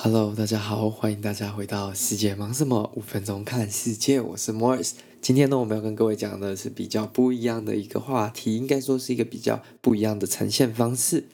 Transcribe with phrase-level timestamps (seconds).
[0.00, 2.88] Hello，大家好，欢迎大家回到世界忙什么？
[2.94, 4.92] 五分钟看世界，我是 Morris。
[5.20, 11.24] 今天呢，我们要跟各位讲的是比较不一样的一个话题，应该说是一个比较不一样的呈现方式。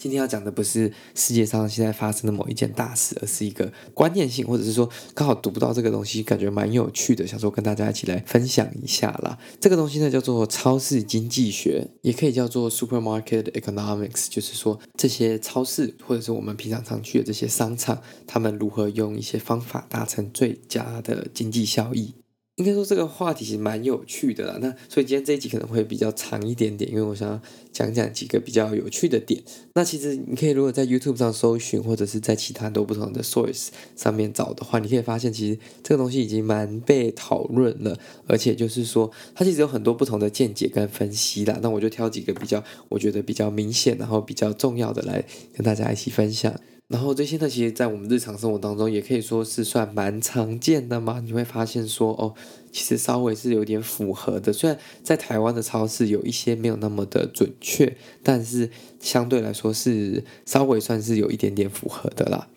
[0.00, 9.38] 今天要讲的不是世界上现在发生的某一件大事，而是一个观念性，或者是说刚好读不到这个东西，感觉蛮有趣的，想说跟大家一起来分享一下啦。
[9.60, 22.14] 这个东西呢叫做超市经济学，也可以叫做 supermarket economics，就是说这些超市或者是我们平常常去的这些商场，他们如何用一些方法达成最佳的经济效益。
[22.60, 27.40] 应该说这个话题其实蛮有趣的啦，那所以今天这一集可能会比较长一点点，因为我想要
[27.72, 29.42] 讲讲几个比较有趣的点。
[29.72, 41.58] 那其实你可以如果在 YouTube 上搜寻，或者是在其他很多不同的 source 上面找的话，你可以发现其实这个东西已经蛮被讨论了，而且就是说它其实有很多不同的见解跟分析啦。
[41.62, 45.24] 那我就挑几个比较我觉得比较明显，然后比较重要的来
[45.54, 46.54] 跟大家一起分享。
[46.90, 51.20] 然后这些呢，其实，在我们日常生活当中，也可以说是算蛮常见的嘛。
[51.20, 52.34] 你会发现说，哦，
[52.72, 54.52] 其实稍微是有点符合的。
[54.52, 62.48] 虽然在台湾的超市有一些没有那么的准确，但是相对来说是稍微算是有一点点符合的啦。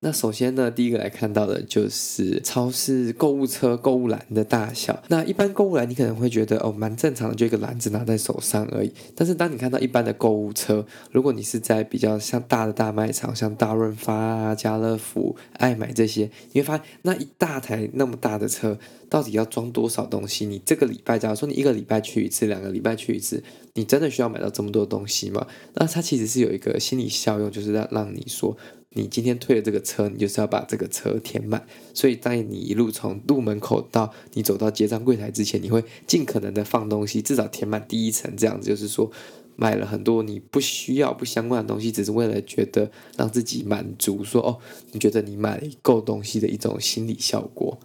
[0.00, 5.02] 那首先呢，第一个来看到的就是超市购物车购物篮的大小。
[5.08, 8.92] 那一般购物篮你可能会觉得哦，蛮正常的，就一个篮子拿在手上而已。
[9.14, 20.44] 但是当你看到一般的购物车，如果你是在比较像大的大卖场，像大润发啊、家乐福、爱买这些，你会发现那一大台那么大的车，到底要装多少东西？
[20.44, 25.46] 你这个礼拜，假如说你一个礼拜去一次，两个礼拜去一次，你真的需要买到这么多东西吗？
[25.74, 28.54] 那它其实是有一个心理效用，就是让让你说。
[28.96, 31.64] 你今天退了这个车，你就是要把这个车填满。
[31.94, 38.34] 所以，当你一路从入门口到你走到结账柜台之前，你会尽可能的放东西，至少填满第一层。
[38.36, 39.12] 这样子就是说，
[39.54, 44.24] 买了很多你不需要、不相关的东西，只是为了觉得让自己满足。
[44.24, 44.58] 说哦，
[44.92, 47.78] 你觉得你买了够东西的一种心理效果。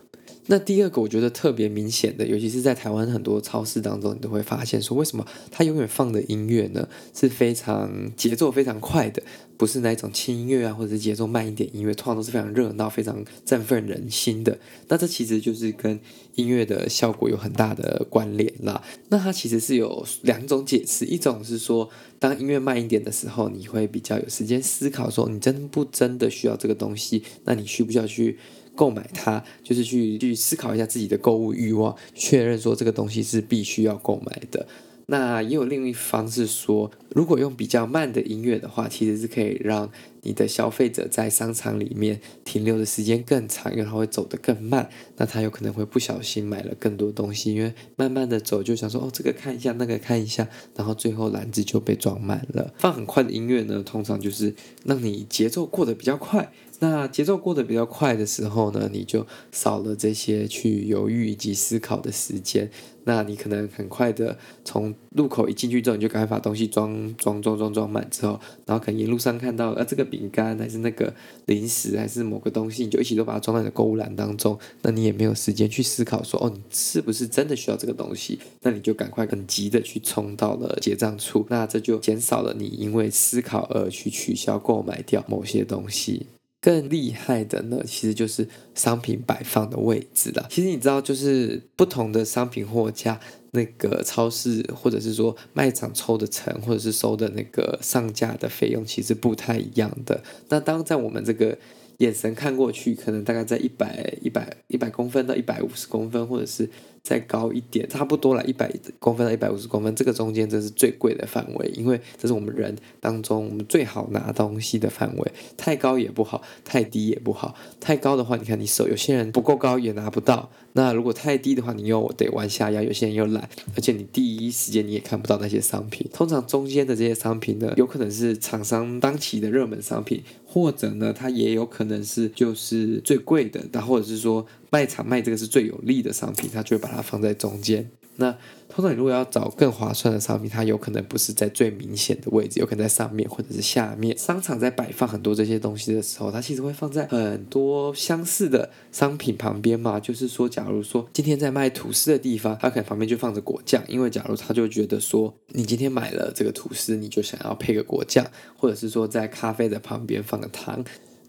[0.47, 9.21] 那第二个我觉得特别明显的，尤其是在台湾很多超市当中，你都会发现说，为什么它永远放的音乐呢是非常节奏非常快的，
[9.61, 14.57] 不是那种轻音乐啊，或者是节奏慢一点音乐，通常都是非常热闹、非常振奋人心的。
[14.87, 15.99] 那这其实就是跟
[16.33, 18.81] 音乐的效果有很大的关联啦。
[19.09, 27.21] 那它其实是有两种解释，一种是说，当音乐慢一点的时候，你会比较有时间思考，说你真不真的需要这个东西？
[27.45, 28.39] 那你需不需要去？
[28.73, 34.65] 购买它，就是去去思考一下自己的购物欲望，确认说这个东西是必须要购买的。
[35.07, 39.89] 那也有另一方是说，如果用比较慢的音乐的话，其实是可以让
[40.21, 44.89] 你的消费者在商场里面停留的时间更长，因为他会走得更慢。
[45.17, 52.73] 那他有可能会不小心买了更多东西，因为慢慢的走就想说哦，这个看一下，那个看一下，然后最后篮子就被装满了。
[52.77, 54.53] 放很快的音乐呢，通常就是
[54.85, 56.51] 让你节奏过得比较快。
[56.79, 62.71] 那节奏过得比较快的时候呢，你就少了这些去犹豫以及思考的时间。
[63.03, 71.13] 那你可能很快的从入口一进去之后，你就赶快把东西装装装装装满之后，然后可能一路上看到呃这个饼干还是那个
[71.45, 74.57] 零食还是某个东西，你就一起都把它装在你的购物篮当中。
[74.81, 78.39] 那你也没有时间去思考说哦，你是不是真的需要这个东西？
[78.61, 81.45] 那你就赶快很急的去冲到了结账处。
[81.49, 86.27] 那这就减少了你因为思考而去取消购买掉某些东西。
[86.63, 90.45] 更厉害的呢，其实就是商品摆放的位置了。
[90.47, 93.19] 其实你知道，就是不同的商品货架，
[93.51, 100.23] 那个超市或者是说卖场抽的成，或者是收的那个上架的费用，其实不太一样的。
[100.49, 101.57] 那当在我们这个
[101.97, 106.69] 眼神看过去，可能大概在一百、一百、一百公分到一百五十公分，或者是。
[107.03, 115.31] 再高一点，差不多了，一百公分到一百五十公分，这个中间这是最贵的范围，因为这是我们人当中我们最好拿东西的范围。
[115.57, 117.55] 太高也不好，太低也不好。
[117.79, 120.49] 太高的话，你看你手，有些人不够高也拿不到。
[120.73, 126.07] 那如果太低的话，你又得弯下腰，有些人又懒，而且你第一时间你也看不到那些商品。
[126.13, 134.45] 通常中间的这些商品呢，有可能是厂商当期的热门商品，或者呢，它也有可能是就是最贵的，但或者是说。
[134.71, 137.91] 卖场卖这个是最有利的商品，他就会把它放在中间。
[138.17, 138.31] 那
[138.67, 144.17] 通常你如果要找更划算的商品，它有可能不是在最明显的位置，有可能在上面或者是下面。
[144.17, 149.99] 商场在摆放很多这些东西的时候，它其实会放在很多相似的商品旁边嘛。
[149.99, 158.25] 就是说，假如说今天在卖吐司的地方，它可能旁边就放着果酱，因为假如他就觉得说，你今天买了这个吐司，你就想要配个果酱，
[158.57, 160.83] 或者是说在咖啡的旁边放个糖。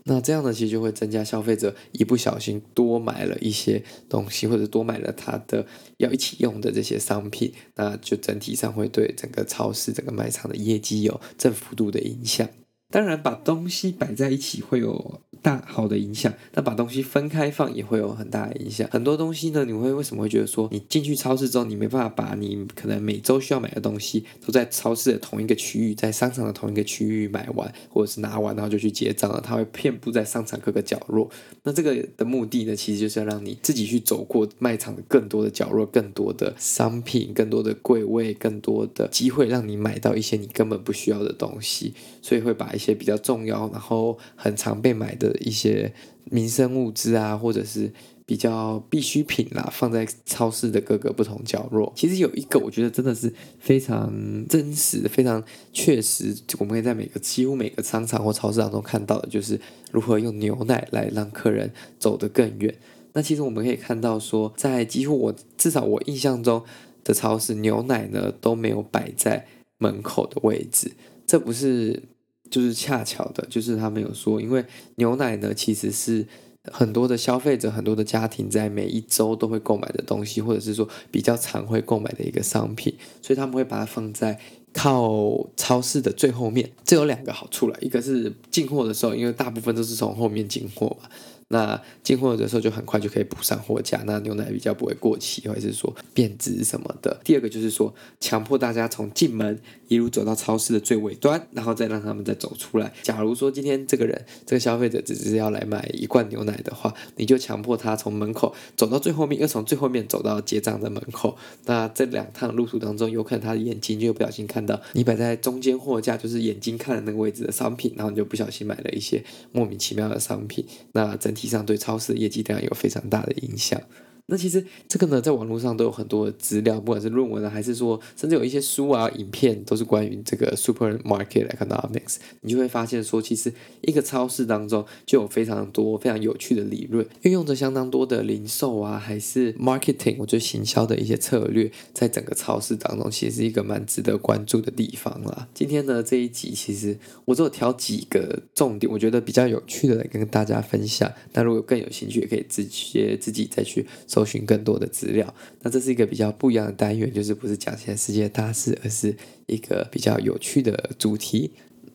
[0.04, 5.64] 那这样呢，其实就会增加消费者一不小心多买了一些东西，或者多买了他的
[5.98, 12.48] 要一起用的这些商品，那就整体上会对整个超市、整个卖场的业绩有正幅度的影响。
[12.90, 18.88] 当然，把东西摆在一起会有大好的影响，那把东西分开放也会有很大的影响。
[18.90, 29.42] 很多东西呢，你会为什么会觉得说，你进去超市之后，你没办法把你可能每周需要买的东西都在超市的同一个区域，在商场的同一个区域买完，或者是拿完，然后就去结账了。
[29.44, 31.28] 它会遍布在商场各个角落。
[31.64, 41.94] 那这个的目的呢，其实就是要让你自己去走过卖场的更多的角落，更多的商品，更多的柜位，更多的机会，让你买到一些你根本不需要的东西。
[42.20, 45.92] 所以会把一些比较重要，然后很常被买的一些
[46.24, 47.92] 民生物资啊，或者是
[48.24, 51.92] 比较必需品啦，放在超市的各个不同角落。
[51.96, 54.12] 其实有一个，我觉得真的是非常
[54.48, 55.42] 真实、非常
[55.72, 62.74] 确实，我们可以在每个几乎每个商场或超市当中看到的，就是如何用牛奶来让客人走得更远。
[63.12, 66.62] 那其实我们可以看到说，在几乎我至少我印象中
[67.04, 69.46] 的超市，牛奶呢都没有摆在
[69.78, 70.92] 门口的位置，
[71.26, 72.04] 这不是。
[72.52, 74.62] 就是恰巧的，就是他们有说，因为
[74.96, 76.26] 牛奶呢，其实是
[76.70, 84.38] 很多的消费者、很多的家庭在每一周都会购买的东西，或者是说比较常会购买的一个商品，所以他们会把它放在
[84.74, 86.70] 靠超市的最后面。
[86.84, 91.08] 这有两个好处了，一个是进货的时候，因为大部分都是从后面进货嘛。
[91.52, 97.20] 那进货的时候就很快就可以补上货架，那牛奶比较不会过期或者是说变质什么的。
[97.22, 102.90] 第二个就是说，强迫大家从进门一路走到超市的最尾端，然后再让他们再走出来。
[103.02, 111.36] 假如说今天这个人这个消费者只是要来买一罐牛奶的话，你就强迫他从门口走到最后面，又从最后面走到结账的门口。
[111.66, 119.22] 那这两趟路途当中，有可能他的眼睛就不小心看到你摆在中间货架，就是眼睛看的那个位置的商品，然后你就不小心买了一些
[119.52, 120.64] 莫名其妙的商品。
[120.92, 121.41] 那整体。
[121.42, 123.80] 实际上对超市的业绩量有非常大的影响。
[124.26, 132.16] 那其实这个呢，在网络上都有很多的资料，不管是论文啊，还是说甚至有一些书啊、影片，都是关于这个 supermarket economics。
[132.40, 133.52] 你就会发现说，其实
[133.82, 145.48] 一个超市当中就有非常多非常有趣的理论，运用着相当多的零售啊，还是 marketing，我觉得行销的一些策略，在整个超市当中，其实是一个蛮值得关注的地方啦。
[145.52, 146.96] 今天呢，这一集其实
[147.26, 151.12] 我只有挑几个重点，我觉得比较有趣的来跟大家分享。
[151.32, 153.84] 那如果更有兴趣，也可以直接自己再去。
[154.12, 159.16] 搜寻更多的资料，那这是一个比较不一样的单元，就是不是讲现在世界大事，而是
[159.46, 161.52] 一个比较有趣的主题。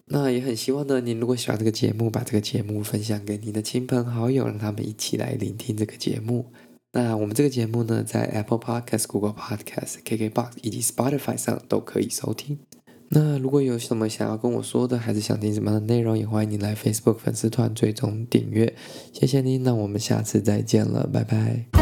[0.08, 6.48] 那也很希望呢，您如果喜欢这个节目，把这个节目分享给你的亲朋好友，让他们一起来聆听这个节目。
[6.94, 12.58] 那我们这个节目呢，在 Apple Podcast、Google Podcast、KKBox 以及 Spotify 上都可以收听。
[13.10, 18.76] 那如果有什么想要跟我说的，还是想听什么样的内容，也欢迎你来 Facebook 粉丝团追踪订阅。
[19.14, 21.77] 谢谢你，那我们下次再见了，拜拜。